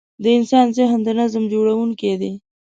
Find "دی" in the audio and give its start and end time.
2.21-2.33